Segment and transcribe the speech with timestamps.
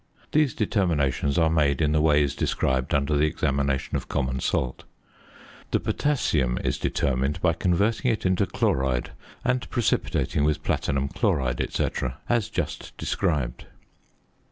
[0.31, 4.83] These determinations are made in the ways described under the examination of common salt.
[5.69, 9.11] The ~potassium~ is determined by converting it into chloride
[9.45, 11.87] and precipitating with platinum chloride, &c.,
[12.27, 13.65] as just described.